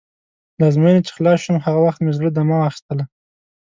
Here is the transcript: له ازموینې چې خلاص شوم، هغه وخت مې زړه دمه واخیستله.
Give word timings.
له 0.59 0.63
ازموینې 0.69 1.01
چې 1.05 1.11
خلاص 1.17 1.37
شوم، 1.43 1.57
هغه 1.65 1.79
وخت 1.85 1.99
مې 2.01 2.11
زړه 2.17 2.29
دمه 2.31 2.55
واخیستله. 2.59 3.03